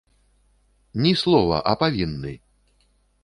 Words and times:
Ні 1.05 1.11
слова, 1.23 1.57
а 1.73 1.75
павінны! 1.83 2.33